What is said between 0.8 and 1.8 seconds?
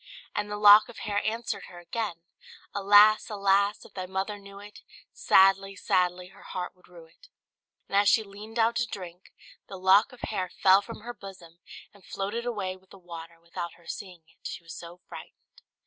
of hair answered her